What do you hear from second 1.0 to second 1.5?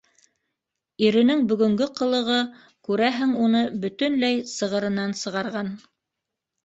Иренең